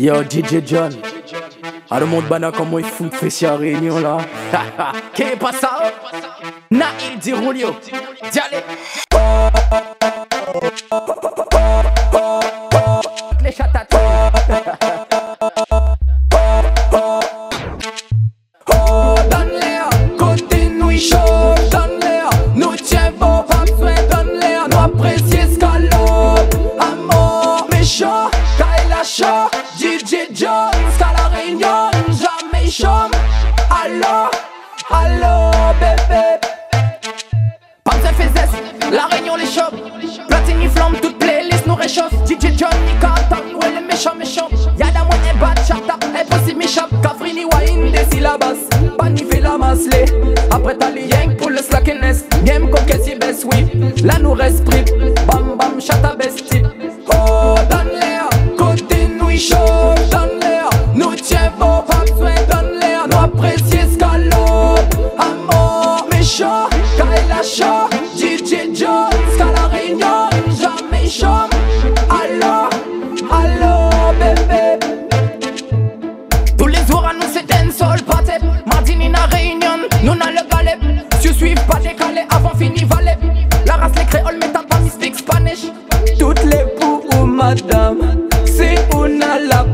[0.00, 0.92] Yo, DJ John.
[1.90, 4.16] A le monde bana comme moi, il fout fait à réunion là.
[5.12, 5.92] Qu'est pas ça?
[6.70, 7.32] Na il dit.
[8.32, 8.62] Diale.
[35.80, 36.38] Bébé.
[37.84, 39.74] Besoin fait zeste, la réunion les.
[40.28, 42.12] Platini flamme, toute playlist nous réchauffe.
[42.26, 42.70] DJ John,
[43.54, 44.48] ouais les méchants méchants.
[44.78, 45.58] Y'a moi bad
[47.92, 48.54] des syllabas
[49.40, 49.56] la
[50.50, 53.66] Après t'as les pour le slackiness Game coquette si best oui
[54.04, 54.18] Là
[66.38, 68.68] Amour méchant Kyle chaud DJ
[69.38, 71.26] la réunion Jamais chaud
[72.08, 72.68] Allo
[73.30, 74.78] Allo bébé
[76.56, 78.00] Tous les jours à nous c'est dancehall
[79.08, 80.76] na réunion, nous n'a le balai.
[81.20, 83.18] Si suivent pas décalé avant fini valet.
[83.66, 85.66] La race les créoles mais t'as pas speak Spanish.
[86.18, 89.64] Toutes les pour ou madame, c'est una la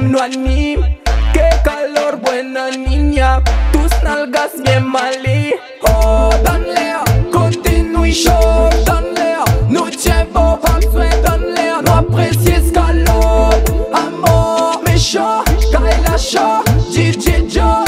[0.00, 0.80] no anim.
[1.32, 3.42] Qué calor, buena niña.
[3.72, 5.54] Tus nalgas bien malí.
[5.82, 7.02] Oh, danlea,
[7.32, 13.62] continue chaud Danlea, nu ce vă fac sue Danlea, nu apreciez calor.
[13.92, 17.85] Amor, méchant, ca el așa Gigi Joe